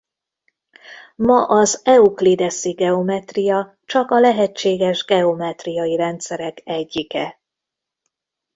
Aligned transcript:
Ma 1.15 1.45
az 1.47 1.81
euklideszi 1.83 2.71
geometria 2.71 3.77
csak 3.85 4.11
a 4.11 4.19
lehetséges 4.19 5.03
geometriai 5.05 5.95
rendszerek 5.95 6.61
egyike. 6.63 7.39